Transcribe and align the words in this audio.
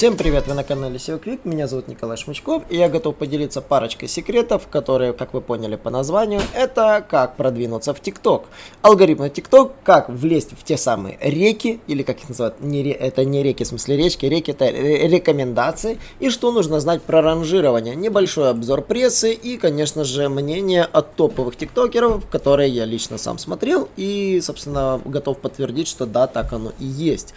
Всем 0.00 0.16
привет, 0.16 0.46
вы 0.46 0.54
на 0.54 0.64
канале 0.64 0.96
SEO 0.96 1.22
Quick, 1.22 1.40
меня 1.44 1.66
зовут 1.66 1.86
Николай 1.86 2.16
Шмычков, 2.16 2.62
и 2.70 2.76
я 2.78 2.88
готов 2.88 3.16
поделиться 3.16 3.60
парочкой 3.60 4.08
секретов, 4.08 4.66
которые, 4.66 5.12
как 5.12 5.34
вы 5.34 5.42
поняли 5.42 5.76
по 5.76 5.90
названию, 5.90 6.40
это 6.54 7.04
как 7.06 7.36
продвинуться 7.36 7.92
в 7.92 8.00
ТикТок. 8.00 8.44
Алгоритмы 8.80 9.28
ТикТок, 9.28 9.72
как 9.84 10.08
влезть 10.08 10.52
в 10.58 10.64
те 10.64 10.78
самые 10.78 11.18
реки, 11.20 11.80
или 11.86 12.02
как 12.02 12.18
их 12.22 12.30
называют, 12.30 12.62
не, 12.62 12.90
это 12.92 13.26
не 13.26 13.42
реки, 13.42 13.64
в 13.64 13.66
смысле 13.66 13.98
речки, 13.98 14.24
реки 14.24 14.52
это 14.52 14.70
рекомендации, 14.70 15.98
и 16.18 16.30
что 16.30 16.50
нужно 16.50 16.80
знать 16.80 17.02
про 17.02 17.20
ранжирование, 17.20 17.94
небольшой 17.94 18.48
обзор 18.48 18.80
прессы 18.80 19.34
и, 19.34 19.58
конечно 19.58 20.04
же, 20.04 20.30
мнение 20.30 20.84
от 20.84 21.14
топовых 21.14 21.56
тиктокеров, 21.56 22.26
которые 22.30 22.70
я 22.70 22.86
лично 22.86 23.18
сам 23.18 23.36
смотрел, 23.36 23.90
и, 23.98 24.40
собственно, 24.42 24.98
готов 25.04 25.36
подтвердить, 25.40 25.88
что 25.88 26.06
да, 26.06 26.26
так 26.26 26.54
оно 26.54 26.72
и 26.78 26.86
есть. 26.86 27.34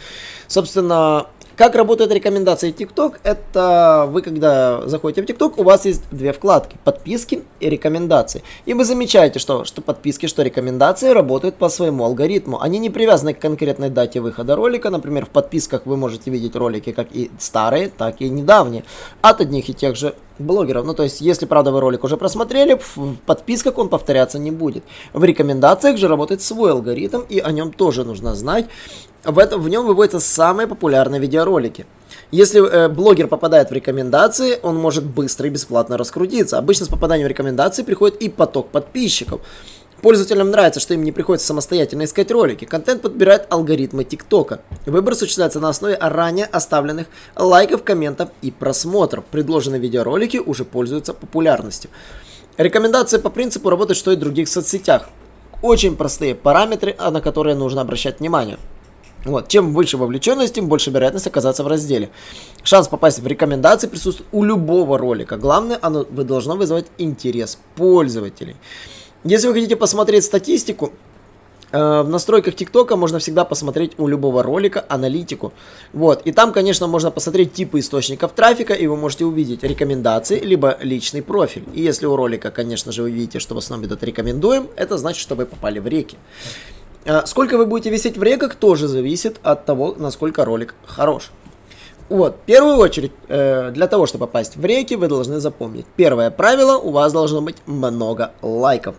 Собственно, 0.48 1.28
как 1.56 1.76
работает 1.76 2.12
рекомендации 2.54 2.72
TikTok? 2.72 3.20
Это 3.24 4.08
вы, 4.10 4.22
когда 4.22 4.88
заходите 4.88 5.22
в 5.22 5.26
TikTok, 5.26 5.54
у 5.58 5.64
вас 5.64 5.86
есть 5.86 6.04
две 6.12 6.34
вкладки. 6.34 6.78
Подписки 6.84 7.44
и 7.60 7.70
рекомендации. 7.70 8.44
И 8.66 8.74
вы 8.74 8.86
замечаете, 8.86 9.40
что, 9.40 9.66
что 9.66 9.82
подписки, 9.82 10.28
что 10.28 10.44
рекомендации 10.44 11.10
работают 11.10 11.56
по 11.56 11.70
своему 11.70 12.04
алгоритму. 12.06 12.62
Они 12.62 12.80
не 12.80 12.90
привязаны 12.90 13.34
к 13.34 13.40
конкретной 13.40 13.90
дате 13.90 14.22
выхода 14.22 14.56
ролика. 14.56 14.90
Например, 14.90 15.26
в 15.26 15.30
подписках 15.30 15.86
вы 15.86 15.98
можете 15.98 16.32
видеть 16.32 16.56
ролики 16.56 16.92
как 16.92 17.08
и 17.12 17.32
старые, 17.40 17.90
так 17.90 18.22
и 18.22 18.30
недавние. 18.30 18.84
От 19.22 19.42
одних 19.42 19.70
и 19.70 19.74
тех 19.74 19.96
же 19.96 20.16
блогеров. 20.40 20.86
Ну, 20.86 20.94
то 20.94 21.04
есть, 21.04 21.22
если, 21.22 21.46
правда, 21.46 21.72
вы 21.72 21.80
ролик 21.80 22.04
уже 22.04 22.18
просмотрели, 22.18 22.80
в 22.96 23.16
подписках 23.26 23.78
он 23.78 23.90
повторяться 23.90 24.40
не 24.40 24.52
будет. 24.52 24.84
В 25.14 25.24
рекомендациях 25.24 25.98
же 25.98 26.08
работает 26.08 26.42
свой 26.42 26.72
алгоритм, 26.72 27.22
и 27.30 27.40
о 27.40 27.52
нем 27.52 27.72
тоже 27.72 28.04
нужно 28.04 28.36
знать. 28.36 28.66
В, 29.24 29.40
этом, 29.40 29.62
в 29.62 29.70
нем 29.70 29.86
выводятся 29.86 30.20
самые 30.20 30.68
популярные 30.68 31.22
видеоролики. 31.22 31.86
Если 32.34 32.68
э, 32.68 32.90
блогер 32.90 33.28
попадает 33.28 33.70
в 33.70 33.74
рекомендации, 33.74 34.58
он 34.64 34.76
может 34.76 35.04
быстро 35.04 35.46
и 35.46 35.52
бесплатно 35.52 36.00
раскрутиться. 36.00 36.58
Обычно 36.58 36.88
с 36.88 36.90
попаданием 36.90 37.28
в 37.28 37.30
рекомендации 37.30 37.84
приходит 37.84 38.24
и 38.24 38.28
поток 38.28 38.70
подписчиков. 38.70 39.42
Пользователям 40.02 40.50
нравится, 40.50 40.80
что 40.80 40.96
им 40.96 41.04
не 41.04 41.12
приходится 41.12 41.46
самостоятельно 41.46 42.06
искать 42.06 42.32
ролики. 42.32 42.66
Контент 42.66 43.04
подбирает 43.04 43.46
алгоритмы 43.52 44.04
ТикТока. 44.04 44.62
Выбор 44.88 45.14
осуществляется 45.14 45.60
на 45.60 45.70
основе 45.70 45.96
ранее 46.02 46.48
оставленных 46.48 47.06
лайков, 47.36 47.84
комментов 47.84 48.30
и 48.42 48.50
просмотров. 48.50 49.26
Предложенные 49.26 49.80
видеоролики 49.80 50.38
уже 50.38 50.66
пользуются 50.66 51.14
популярностью. 51.14 51.92
Рекомендации 52.58 53.20
по 53.20 53.30
принципу 53.30 53.70
работают, 53.70 54.00
что 54.00 54.12
и 54.12 54.16
в 54.16 54.20
других 54.20 54.50
соцсетях. 54.50 55.08
Очень 55.62 55.96
простые 55.96 56.34
параметры, 56.34 56.96
на 56.98 57.22
которые 57.22 57.56
нужно 57.56 57.82
обращать 57.82 58.22
внимание. 58.22 58.58
Вот. 59.26 59.48
Чем 59.48 59.74
больше 59.74 59.98
вовлеченность, 59.98 60.56
тем 60.56 60.68
больше 60.68 60.92
вероятность 60.92 61.28
оказаться 61.28 61.64
в 61.64 61.68
разделе. 61.68 62.10
Шанс 62.64 62.88
попасть 62.88 63.20
в 63.20 63.28
рекомендации 63.28 63.88
присутствует 63.88 64.28
у 64.32 64.44
любого 64.44 64.98
ролика. 64.98 65.38
Главное, 65.38 65.80
оно 65.82 66.04
должно 66.04 66.56
вызывать 66.56 66.86
интерес 66.98 67.58
пользователей. 67.76 68.56
Если 69.24 69.48
вы 69.48 69.54
хотите 69.54 69.78
посмотреть 69.78 70.26
статистику, 70.26 70.92
э, 71.72 72.02
в 72.02 72.10
настройках 72.10 72.56
ТикТока 72.56 72.98
можно 72.98 73.20
всегда 73.20 73.46
посмотреть 73.46 73.94
у 73.98 74.08
любого 74.08 74.44
ролика 74.44 74.86
аналитику. 74.90 75.54
Вот. 75.94 76.22
И 76.28 76.34
там, 76.34 76.52
конечно, 76.52 76.88
можно 76.88 77.10
посмотреть 77.10 77.54
типы 77.54 77.80
источников 77.80 78.34
трафика, 78.34 78.74
и 78.74 78.88
вы 78.88 78.98
можете 78.98 79.24
увидеть 79.24 79.64
рекомендации, 79.64 80.40
либо 80.40 80.78
личный 80.82 81.22
профиль. 81.22 81.64
И 81.74 81.82
если 81.82 82.06
у 82.06 82.18
ролика, 82.18 82.52
конечно 82.52 82.92
же, 82.92 83.04
вы 83.04 83.12
видите, 83.12 83.40
что 83.40 83.56
в 83.56 83.60
основном 83.60 83.88
идут 83.88 84.04
рекомендуем, 84.04 84.68
это 84.76 84.98
значит, 84.98 85.22
что 85.22 85.36
вы 85.36 85.46
попали 85.46 85.80
в 85.80 85.88
реки. 85.88 86.18
Э, 87.06 87.26
сколько 87.26 87.58
вы 87.58 87.66
будете 87.66 87.90
висеть 87.90 88.18
в 88.18 88.24
реках, 88.24 88.56
тоже 88.56 88.88
зависит 88.88 89.38
от 89.44 89.66
того, 89.66 89.96
насколько 89.98 90.46
ролик 90.46 90.76
хорош. 90.86 91.32
Вот, 92.10 92.36
в 92.36 92.46
первую 92.46 92.78
очередь, 92.78 93.12
э, 93.28 93.72
для 93.72 93.88
того, 93.88 94.06
чтобы 94.06 94.28
попасть 94.28 94.56
в 94.56 94.64
реки, 94.64 94.96
вы 94.96 95.08
должны 95.08 95.40
запомнить. 95.40 95.86
Первое 95.96 96.32
правило, 96.32 96.78
у 96.78 96.92
вас 96.92 97.12
должно 97.12 97.42
быть 97.42 97.58
много 97.66 98.32
лайков. 98.42 98.96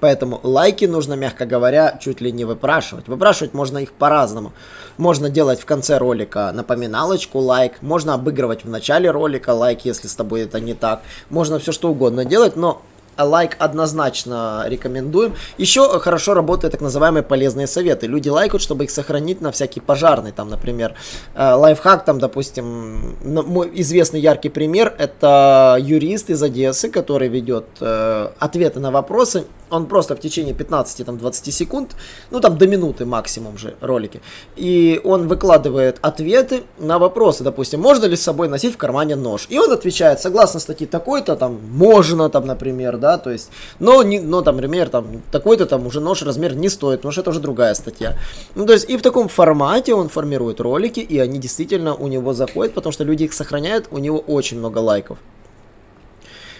Поэтому 0.00 0.40
лайки 0.42 0.84
нужно, 0.84 1.14
мягко 1.14 1.46
говоря, 1.46 1.98
чуть 1.98 2.20
ли 2.20 2.30
не 2.30 2.44
выпрашивать. 2.44 3.08
Выпрашивать 3.08 3.54
можно 3.54 3.78
их 3.78 3.92
по-разному. 3.92 4.52
Можно 4.98 5.30
делать 5.30 5.60
в 5.60 5.64
конце 5.64 5.96
ролика 5.96 6.52
напоминалочку 6.52 7.38
лайк, 7.38 7.80
можно 7.80 8.12
обыгрывать 8.12 8.64
в 8.64 8.68
начале 8.68 9.10
ролика 9.10 9.50
лайк, 9.50 9.84
если 9.84 10.08
с 10.08 10.14
тобой 10.14 10.42
это 10.42 10.60
не 10.60 10.74
так. 10.74 11.00
Можно 11.30 11.58
все 11.58 11.72
что 11.72 11.90
угодно 11.90 12.26
делать, 12.26 12.54
но 12.56 12.82
лайк 13.18 13.56
однозначно 13.58 14.64
рекомендуем. 14.66 15.34
Еще 15.58 15.98
хорошо 16.00 16.34
работают 16.34 16.72
так 16.72 16.80
называемые 16.80 17.22
полезные 17.22 17.66
советы. 17.66 18.06
Люди 18.06 18.28
лайкают, 18.28 18.62
чтобы 18.62 18.84
их 18.84 18.90
сохранить 18.90 19.40
на 19.40 19.52
всякий 19.52 19.80
пожарный. 19.80 20.32
Там, 20.32 20.50
например, 20.50 20.94
э, 21.34 21.52
лайфхак, 21.52 22.04
там, 22.04 22.18
допустим, 22.18 23.16
мой 23.22 23.70
известный 23.74 24.20
яркий 24.20 24.48
пример, 24.48 24.94
это 24.98 25.76
юрист 25.80 26.30
из 26.30 26.42
Одессы, 26.42 26.88
который 26.88 27.28
ведет 27.28 27.66
э, 27.80 28.28
ответы 28.38 28.80
на 28.80 28.90
вопросы 28.90 29.44
он 29.70 29.86
просто 29.86 30.16
в 30.16 30.20
течение 30.20 30.54
15-20 30.54 31.50
секунд, 31.50 31.96
ну 32.30 32.40
там 32.40 32.58
до 32.58 32.66
минуты 32.66 33.04
максимум 33.04 33.58
же 33.58 33.74
ролики, 33.80 34.20
и 34.56 35.00
он 35.04 35.28
выкладывает 35.28 35.98
ответы 36.02 36.62
на 36.78 36.98
вопросы, 36.98 37.44
допустим, 37.44 37.80
можно 37.80 38.06
ли 38.06 38.16
с 38.16 38.22
собой 38.22 38.48
носить 38.48 38.74
в 38.74 38.76
кармане 38.76 39.16
нож, 39.16 39.46
и 39.50 39.58
он 39.58 39.72
отвечает, 39.72 40.20
согласно 40.20 40.60
статье 40.60 40.86
такой-то, 40.86 41.36
там, 41.36 41.60
можно, 41.70 42.28
там, 42.30 42.46
например, 42.46 42.96
да, 42.98 43.18
то 43.18 43.30
есть, 43.30 43.50
но, 43.78 44.02
не, 44.02 44.20
но 44.20 44.42
там, 44.42 44.56
например, 44.56 44.88
там, 44.88 45.22
такой-то 45.30 45.66
там 45.66 45.86
уже 45.86 46.00
нож 46.00 46.22
размер 46.22 46.54
не 46.54 46.68
стоит, 46.68 47.00
потому 47.00 47.12
что 47.12 47.20
это 47.22 47.30
уже 47.30 47.40
другая 47.40 47.74
статья. 47.74 48.16
Ну, 48.54 48.66
то 48.66 48.72
есть, 48.72 48.88
и 48.88 48.96
в 48.96 49.02
таком 49.02 49.28
формате 49.28 49.94
он 49.94 50.08
формирует 50.08 50.60
ролики, 50.60 51.00
и 51.00 51.18
они 51.18 51.38
действительно 51.38 51.94
у 51.94 52.08
него 52.08 52.32
заходят, 52.34 52.74
потому 52.74 52.92
что 52.92 53.04
люди 53.04 53.24
их 53.24 53.32
сохраняют, 53.32 53.88
у 53.90 53.98
него 53.98 54.18
очень 54.18 54.58
много 54.58 54.78
лайков. 54.78 55.18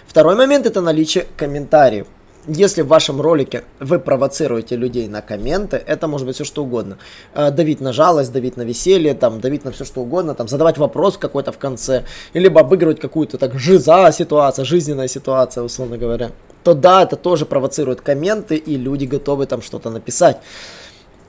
Второй 0.07 0.35
момент 0.35 0.65
это 0.65 0.81
наличие 0.81 1.27
комментариев 1.35 2.07
если 2.47 2.81
в 2.81 2.87
вашем 2.87 3.21
ролике 3.21 3.63
вы 3.79 3.99
провоцируете 3.99 4.75
людей 4.75 5.07
на 5.07 5.21
комменты, 5.21 5.77
это 5.77 6.07
может 6.07 6.27
быть 6.27 6.35
все 6.35 6.43
что 6.43 6.63
угодно. 6.63 6.97
Э, 7.33 7.51
давить 7.51 7.81
на 7.81 7.93
жалость, 7.93 8.31
давить 8.31 8.57
на 8.57 8.63
веселье, 8.63 9.13
там, 9.13 9.39
давить 9.39 9.65
на 9.65 9.71
все 9.71 9.85
что 9.85 10.01
угодно, 10.01 10.35
там, 10.35 10.47
задавать 10.47 10.77
вопрос 10.77 11.17
какой-то 11.17 11.51
в 11.51 11.57
конце, 11.57 12.03
либо 12.33 12.61
обыгрывать 12.61 12.99
какую-то 12.99 13.37
так 13.37 13.57
жиза 13.57 14.11
ситуация, 14.11 14.65
жизненная 14.65 15.07
ситуация, 15.07 15.63
условно 15.63 15.97
говоря, 15.97 16.31
то 16.63 16.73
да, 16.73 17.03
это 17.03 17.15
тоже 17.15 17.45
провоцирует 17.45 18.01
комменты, 18.01 18.55
и 18.55 18.77
люди 18.77 19.05
готовы 19.05 19.45
там 19.45 19.61
что-то 19.61 19.89
написать. 19.89 20.37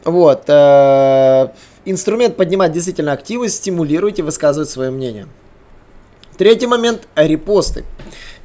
Вот. 0.04 0.44
Э, 0.48 1.48
инструмент 1.84 2.36
поднимать 2.36 2.72
действительно 2.72 3.12
активы, 3.12 3.48
стимулируйте, 3.48 4.22
высказывать 4.22 4.70
свое 4.70 4.90
мнение. 4.90 5.26
Третий 6.36 6.66
момент– 6.66 7.08
репосты. 7.16 7.84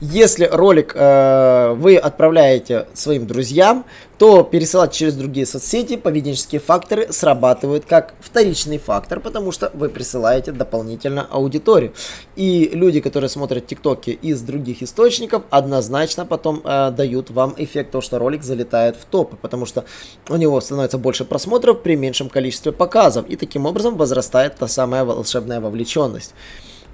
Если 0.04 0.46
ролик 0.46 0.94
э, 0.96 1.76
вы 1.78 1.96
отправляете 1.96 2.88
своим 2.96 3.28
друзьям, 3.28 3.86
то 4.18 4.42
пересылать 4.42 4.94
через 4.94 5.14
другие 5.14 5.46
соцсети 5.46 5.96
поведенческие 5.96 6.60
факторы 6.60 7.14
срабатывают 7.14 7.86
как 7.86 8.16
вторичный 8.20 8.80
фактор, 8.80 9.20
потому 9.20 9.52
что 9.52 9.70
вы 9.76 9.90
присылаете 9.90 10.54
дополнительно 10.54 11.28
аудиторию. 11.30 11.94
И 12.36 12.72
люди, 12.74 13.00
которые 13.00 13.30
смотрят 13.30 13.68
тиктоки 13.68 14.10
из 14.10 14.42
других 14.42 14.82
источников, 14.82 15.44
однозначно 15.52 16.26
потом 16.26 16.62
э, 16.64 16.90
дают 16.90 17.30
вам 17.30 17.54
эффект 17.58 17.92
того, 17.92 18.02
что 18.02 18.18
ролик 18.18 18.42
залетает 18.42 18.96
в 18.96 19.06
топы, 19.06 19.38
потому 19.40 19.68
что 19.68 19.86
у 20.30 20.36
него 20.36 20.60
становится 20.62 20.98
больше 20.98 21.26
просмотров 21.26 21.84
при 21.84 21.96
меньшем 21.96 22.28
количестве 22.28 22.72
показов, 22.72 23.28
и 23.30 23.36
таким 23.36 23.68
образом 23.68 23.98
возрастает 23.98 24.56
та 24.56 24.68
самая 24.68 25.06
волшебная 25.06 25.62
вовлеченность. 25.62 26.34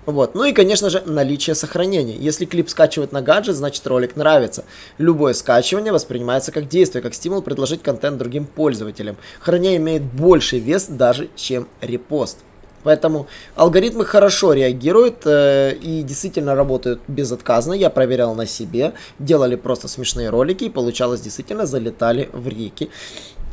Вот. 0.08 0.36
Ну 0.36 0.46
и, 0.46 0.54
конечно 0.54 0.90
же, 0.90 1.04
наличие 1.06 1.54
сохранения. 1.54 2.16
Если 2.16 2.46
клип 2.46 2.70
скачивает 2.70 3.12
на 3.12 3.22
гаджет, 3.22 3.58
значит 3.58 3.86
ролик 3.86 4.16
нравится. 4.16 4.64
Любое 4.98 5.34
скачивание 5.34 5.92
воспринимается 5.92 6.54
как 6.54 6.70
действие, 6.70 7.02
как 7.02 7.14
стимул 7.14 7.42
предложить 7.42 7.84
контент 7.84 8.18
другим 8.18 8.46
пользователям. 8.46 9.18
Храня 9.42 9.76
имеет 9.76 10.04
больший 10.04 10.60
вес 10.60 10.86
даже, 10.88 11.28
чем 11.36 11.68
репост. 11.82 12.38
Поэтому 12.84 13.28
алгоритмы 13.58 14.06
хорошо 14.06 14.54
реагируют 14.54 15.24
э, 15.26 15.74
и 15.74 16.04
действительно 16.04 16.56
работают 16.56 17.02
безотказно. 17.10 17.74
Я 17.74 17.90
проверял 17.90 18.34
на 18.34 18.46
себе, 18.46 18.94
делали 19.20 19.58
просто 19.58 19.90
смешные 19.90 20.30
ролики 20.30 20.64
и 20.64 20.70
получалось 20.70 21.20
действительно 21.20 21.66
залетали 21.66 22.30
в 22.32 22.48
реки. 22.48 22.90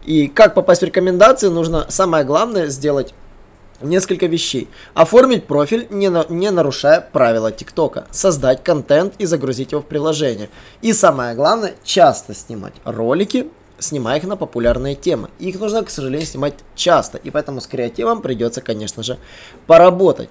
И 0.04 0.28
как 0.28 0.54
попасть 0.54 0.82
в 0.82 0.84
рекомендации, 0.84 1.48
нужно 1.48 1.86
самое 1.88 2.24
главное 2.24 2.68
сделать 2.68 3.12
несколько 3.84 4.26
вещей. 4.26 4.68
Оформить 4.94 5.46
профиль, 5.46 5.86
не, 5.90 6.08
на, 6.08 6.26
не 6.28 6.50
нарушая 6.50 7.00
правила 7.00 7.52
ТикТока. 7.52 8.06
Создать 8.10 8.62
контент 8.62 9.14
и 9.18 9.26
загрузить 9.26 9.72
его 9.72 9.82
в 9.82 9.86
приложение. 9.86 10.50
И 10.82 10.92
самое 10.92 11.34
главное, 11.34 11.74
часто 11.84 12.34
снимать 12.34 12.74
ролики 12.84 13.46
снимая 13.78 14.18
их 14.18 14.24
на 14.24 14.36
популярные 14.36 14.94
темы. 14.94 15.28
Их 15.38 15.58
нужно, 15.60 15.82
к 15.84 15.90
сожалению, 15.90 16.26
снимать 16.26 16.54
часто, 16.74 17.18
и 17.18 17.30
поэтому 17.30 17.60
с 17.60 17.66
креативом 17.66 18.22
придется, 18.22 18.60
конечно 18.60 19.02
же, 19.02 19.18
поработать. 19.66 20.30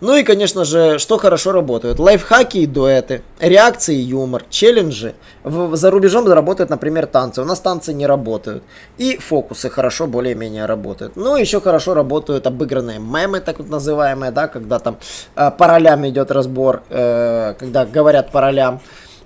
Ну 0.00 0.16
и, 0.16 0.22
конечно 0.22 0.64
же, 0.64 0.98
что 0.98 1.18
хорошо 1.18 1.52
работают. 1.52 1.98
Лайфхаки 1.98 2.58
и 2.58 2.66
дуэты, 2.66 3.22
реакции 3.40 3.96
и 3.96 4.02
юмор, 4.02 4.44
челленджи. 4.50 5.14
В, 5.44 5.76
за 5.76 5.90
рубежом 5.90 6.26
работают, 6.26 6.70
например, 6.70 7.06
танцы. 7.06 7.42
У 7.42 7.44
нас 7.44 7.60
танцы 7.60 7.94
не 7.94 8.06
работают. 8.06 8.64
И 8.98 9.16
фокусы 9.16 9.70
хорошо 9.70 10.06
более-менее 10.06 10.66
работают. 10.66 11.16
Ну, 11.16 11.36
еще 11.36 11.60
хорошо 11.60 11.94
работают 11.94 12.46
обыгранные 12.46 12.98
мемы, 12.98 13.40
так 13.40 13.58
вот 13.58 13.68
называемые, 13.68 14.32
да, 14.32 14.48
когда 14.48 14.78
там 14.78 14.98
э, 15.36 15.50
по 15.50 15.66
ролям 15.68 16.06
идет 16.08 16.30
разбор, 16.30 16.82
э, 16.90 17.54
когда 17.58 17.86
говорят 17.86 18.30
по 18.30 18.40
ролям. 18.40 18.80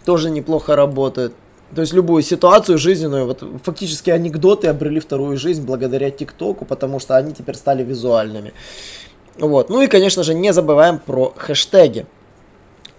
Тоже 0.04 0.30
неплохо 0.30 0.76
работают. 0.76 1.32
То 1.74 1.82
есть 1.82 1.92
любую 1.92 2.22
ситуацию 2.22 2.78
жизненную, 2.78 3.26
вот 3.26 3.42
фактически 3.62 4.08
анекдоты 4.08 4.68
обрели 4.68 5.00
вторую 5.00 5.36
жизнь 5.36 5.62
благодаря 5.62 6.10
ТикТоку, 6.10 6.64
потому 6.64 6.98
что 6.98 7.16
они 7.16 7.34
теперь 7.34 7.56
стали 7.56 7.84
визуальными. 7.84 8.54
Вот. 9.38 9.70
Ну 9.70 9.82
и, 9.82 9.86
конечно 9.86 10.22
же, 10.22 10.34
не 10.34 10.52
забываем 10.52 10.98
про 10.98 11.32
хэштеги. 11.36 12.06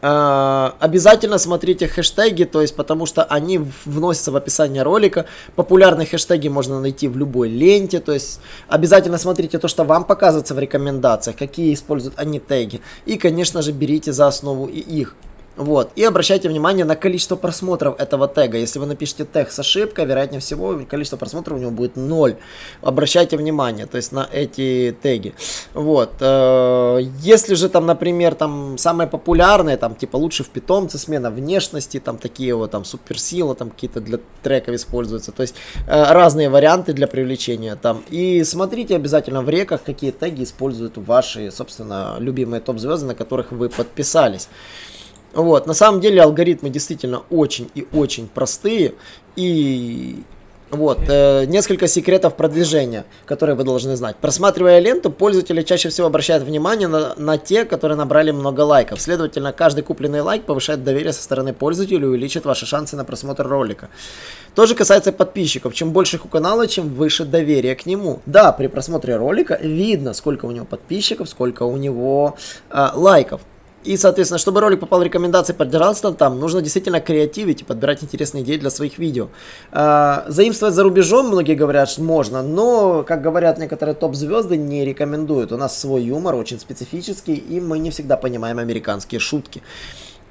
Uh, 0.01 0.75
обязательно 0.79 1.37
смотрите 1.37 1.85
хэштеги, 1.85 2.45
то 2.45 2.61
есть 2.61 2.73
потому 2.73 3.05
что 3.05 3.25
они 3.25 3.59
вносятся 3.83 4.31
в 4.31 4.37
описание 4.37 4.83
ролика. 4.83 5.25
Популярные 5.57 6.07
хэштеги 6.07 6.47
можно 6.47 6.79
найти 6.79 7.09
в 7.09 7.17
любой 7.17 7.49
ленте, 7.49 7.99
то 7.99 8.13
есть 8.13 8.39
обязательно 8.69 9.17
смотрите 9.17 9.59
то, 9.59 9.67
что 9.67 9.83
вам 9.83 10.05
показывается 10.05 10.55
в 10.55 10.59
рекомендациях, 10.59 11.35
какие 11.35 11.73
используют 11.73 12.17
они 12.17 12.39
теги. 12.39 12.79
И, 13.05 13.17
конечно 13.17 13.61
же, 13.61 13.73
берите 13.73 14.13
за 14.13 14.27
основу 14.27 14.67
и 14.67 14.79
их. 14.79 15.15
Вот. 15.59 15.91
И 15.97 16.05
обращайте 16.05 16.47
внимание 16.47 16.85
на 16.85 16.95
количество 16.95 17.35
просмотров 17.35 17.99
этого 17.99 18.29
тега. 18.29 18.57
Если 18.57 18.79
вы 18.79 18.85
напишете 18.85 19.25
тег 19.25 19.51
с 19.51 19.59
ошибкой, 19.59 20.05
вероятнее 20.05 20.39
всего, 20.39 20.79
количество 20.89 21.17
просмотров 21.17 21.57
у 21.57 21.59
него 21.59 21.71
будет 21.71 21.97
0. 21.97 22.37
Обращайте 22.81 23.35
внимание, 23.35 23.85
то 23.85 23.97
есть 23.97 24.13
на 24.13 24.25
эти 24.31 24.95
теги. 25.01 25.33
Вот. 25.73 26.13
Э, 26.21 26.99
если 27.19 27.55
же 27.55 27.67
там, 27.67 27.85
например, 27.85 28.35
там 28.35 28.77
самые 28.77 29.09
популярные, 29.09 29.75
там 29.75 29.95
типа 29.95 30.15
лучше 30.15 30.45
в 30.45 30.49
питомце, 30.49 30.97
смена 30.97 31.29
внешности, 31.29 31.99
там 31.99 32.17
такие 32.17 32.55
вот 32.55 32.71
там 32.71 32.85
суперсила, 32.85 33.53
там 33.53 33.69
какие-то 33.69 33.99
для 33.99 34.19
треков 34.41 34.75
используются. 34.75 35.33
То 35.33 35.41
есть 35.41 35.55
э, 35.87 36.13
разные 36.13 36.49
варианты 36.49 36.93
для 36.93 37.07
привлечения 37.07 37.75
там. 37.75 38.05
И 38.09 38.45
смотрите 38.45 38.95
обязательно 38.95 39.41
в 39.41 39.49
реках, 39.49 39.83
какие 39.83 40.11
теги 40.11 40.43
используют 40.43 40.97
ваши, 40.97 41.51
собственно, 41.51 42.15
любимые 42.17 42.61
топ-звезды, 42.61 43.07
на 43.07 43.15
которых 43.15 43.51
вы 43.51 43.67
подписались. 43.67 44.47
Вот, 45.33 45.67
на 45.67 45.73
самом 45.73 46.01
деле 46.01 46.21
алгоритмы 46.21 46.69
действительно 46.69 47.23
очень 47.29 47.69
и 47.75 47.87
очень 47.93 48.27
простые. 48.27 48.93
И 49.35 50.23
вот, 50.71 50.99
э, 51.07 51.45
несколько 51.45 51.87
секретов 51.87 52.35
продвижения, 52.35 53.05
которые 53.25 53.55
вы 53.55 53.63
должны 53.63 53.95
знать. 53.95 54.17
Просматривая 54.17 54.79
ленту, 54.79 55.09
пользователи 55.09 55.63
чаще 55.63 55.89
всего 55.89 56.07
обращают 56.07 56.43
внимание 56.43 56.87
на, 56.87 57.15
на 57.15 57.37
те, 57.39 57.65
которые 57.65 57.97
набрали 57.97 58.29
много 58.29 58.61
лайков. 58.61 59.01
Следовательно, 59.01 59.51
каждый 59.51 59.83
купленный 59.83 60.21
лайк 60.21 60.43
повышает 60.43 60.83
доверие 60.83 61.11
со 61.11 61.23
стороны 61.23 61.53
пользователя 61.53 62.01
и 62.01 62.05
увеличит 62.05 62.45
ваши 62.45 62.67
шансы 62.67 62.95
на 62.95 63.03
просмотр 63.03 63.47
ролика. 63.47 63.89
То 64.53 64.67
же 64.67 64.75
касается 64.75 65.11
подписчиков. 65.11 65.73
Чем 65.73 65.91
больше 65.91 66.17
их 66.17 66.25
у 66.25 66.27
канала, 66.27 66.67
чем 66.67 66.89
выше 66.89 67.25
доверие 67.25 67.75
к 67.75 67.87
нему. 67.87 68.19
Да, 68.27 68.51
при 68.51 68.67
просмотре 68.67 69.15
ролика 69.15 69.57
видно, 69.59 70.13
сколько 70.13 70.45
у 70.45 70.51
него 70.51 70.65
подписчиков, 70.65 71.29
сколько 71.29 71.63
у 71.63 71.77
него 71.77 72.37
э, 72.69 72.89
лайков. 72.93 73.41
И, 73.83 73.95
соответственно, 73.95 74.39
чтобы 74.39 74.59
ролик 74.59 74.81
попал 74.81 74.99
в 74.99 75.03
рекомендации, 75.03 75.53
поддержался 75.53 76.11
там, 76.11 76.39
нужно 76.39 76.61
действительно 76.61 76.99
креативить 76.99 77.61
и 77.61 77.63
подбирать 77.63 78.03
интересные 78.03 78.43
идеи 78.43 78.57
для 78.57 78.69
своих 78.69 78.97
видео. 78.97 79.29
А, 79.71 80.25
заимствовать 80.27 80.75
за 80.75 80.83
рубежом, 80.83 81.27
многие 81.27 81.55
говорят, 81.55 81.89
что 81.89 82.03
можно, 82.03 82.41
но, 82.41 83.03
как 83.03 83.21
говорят 83.21 83.57
некоторые 83.57 83.95
топ-звезды, 83.95 84.57
не 84.57 84.83
рекомендуют. 84.83 85.51
У 85.51 85.57
нас 85.57 85.79
свой 85.79 86.03
юмор 86.03 86.35
очень 86.35 86.59
специфический, 86.59 87.35
и 87.35 87.61
мы 87.61 87.79
не 87.79 87.89
всегда 87.89 88.17
понимаем 88.17 88.59
американские 88.59 89.19
шутки. 89.19 89.61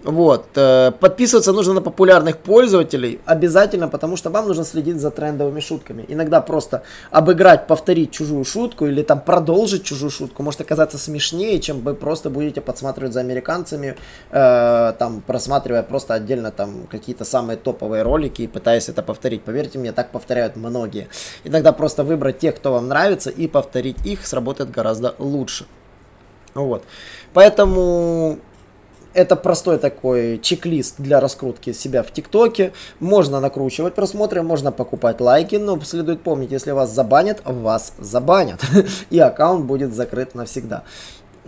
Вот. 0.05 0.47
Э, 0.57 0.93
подписываться 0.93 1.53
нужно 1.53 1.75
на 1.75 1.81
популярных 1.81 2.39
пользователей 2.39 3.21
обязательно, 3.27 3.89
потому 3.89 4.17
что 4.17 4.31
вам 4.31 4.47
нужно 4.47 4.65
следить 4.65 5.01
за 5.01 5.11
трендовыми 5.11 5.61
шутками. 5.61 6.05
Иногда 6.09 6.41
просто 6.41 6.83
обыграть, 7.11 7.67
повторить 7.67 8.13
чужую 8.13 8.45
шутку 8.45 8.87
или 8.87 9.03
там 9.03 9.21
продолжить 9.21 9.83
чужую 9.83 10.11
шутку 10.11 10.43
может 10.43 10.61
оказаться 10.61 10.99
смешнее, 10.99 11.59
чем 11.59 11.81
вы 11.81 11.95
просто 11.95 12.31
будете 12.31 12.61
подсматривать 12.61 13.13
за 13.13 13.21
американцами, 13.21 13.97
э, 14.31 14.93
там 14.99 15.21
просматривая 15.27 15.83
просто 15.83 16.15
отдельно 16.15 16.53
там 16.53 16.87
какие-то 16.89 17.25
самые 17.25 17.57
топовые 17.57 18.03
ролики 18.03 18.43
и 18.43 18.47
пытаясь 18.47 18.89
это 18.89 19.03
повторить. 19.03 19.43
Поверьте 19.43 19.79
мне, 19.79 19.93
так 19.93 20.11
повторяют 20.11 20.55
многие. 20.55 21.09
Иногда 21.43 21.73
просто 21.73 22.05
выбрать 22.05 22.39
тех, 22.39 22.55
кто 22.55 22.73
вам 22.73 22.87
нравится 22.87 23.31
и 23.31 23.49
повторить 23.49 24.07
их 24.07 24.27
сработает 24.27 24.71
гораздо 24.71 25.17
лучше. 25.19 25.67
Вот. 26.55 26.85
Поэтому 27.35 28.39
это 29.19 29.35
простой 29.35 29.79
такой 29.79 30.39
чек-лист 30.39 30.95
для 30.99 31.19
раскрутки 31.19 31.73
себя 31.73 32.05
в 32.05 32.13
ТикТоке. 32.13 32.73
Можно 33.01 33.41
накручивать 33.41 33.95
просмотры, 33.95 34.43
можно 34.43 34.71
покупать 34.71 35.21
лайки, 35.21 35.57
но 35.57 35.79
следует 35.81 36.23
помнить, 36.23 36.53
если 36.53 36.71
вас 36.71 36.91
забанят, 36.91 37.43
вас 37.45 37.95
забанят. 37.99 38.61
И 39.11 39.19
аккаунт 39.19 39.65
будет 39.65 39.93
закрыт 39.93 40.37
навсегда. 40.37 40.85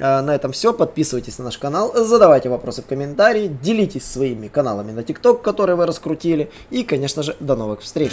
А, 0.01 0.21
на 0.21 0.35
этом 0.35 0.51
все. 0.51 0.73
Подписывайтесь 0.73 1.39
на 1.39 1.45
наш 1.45 1.59
канал, 1.59 1.93
задавайте 1.95 2.49
вопросы 2.49 2.83
в 2.83 2.87
комментарии, 2.87 3.47
делитесь 3.63 4.05
своими 4.05 4.49
каналами 4.49 4.91
на 4.91 5.05
ТикТок, 5.05 5.41
которые 5.41 5.77
вы 5.77 5.87
раскрутили. 5.87 6.51
И, 6.71 6.83
конечно 6.83 7.23
же, 7.23 7.37
до 7.39 7.55
новых 7.55 7.83
встреч. 7.83 8.13